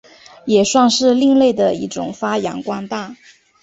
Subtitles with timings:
[0.47, 3.15] 也算是另类的一种发扬光大。